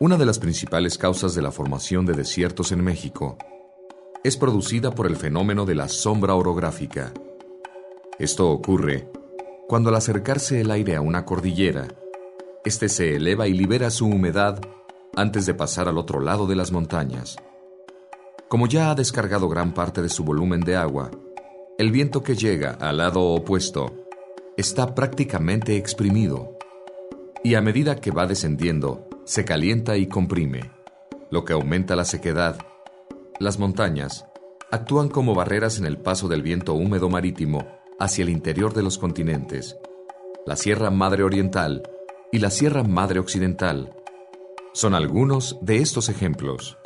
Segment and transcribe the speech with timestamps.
[0.00, 3.38] Una de las principales causas de la formación de desiertos en México
[4.24, 7.12] es producida por el fenómeno de la sombra orográfica.
[8.18, 9.08] Esto ocurre
[9.68, 11.86] cuando al acercarse el aire a una cordillera,
[12.64, 14.60] éste se eleva y libera su humedad
[15.14, 17.36] antes de pasar al otro lado de las montañas.
[18.48, 21.12] Como ya ha descargado gran parte de su volumen de agua,
[21.78, 23.94] el viento que llega al lado opuesto
[24.56, 26.58] está prácticamente exprimido
[27.44, 30.70] y a medida que va descendiendo se calienta y comprime,
[31.30, 32.58] lo que aumenta la sequedad.
[33.40, 34.26] Las montañas
[34.70, 37.66] actúan como barreras en el paso del viento húmedo marítimo
[37.98, 39.76] hacia el interior de los continentes.
[40.46, 41.82] La Sierra Madre Oriental
[42.32, 43.94] y la Sierra Madre Occidental
[44.72, 46.76] son algunos de estos ejemplos.